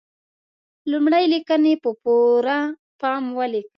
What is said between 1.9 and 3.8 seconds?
پوره پام ولیکئ.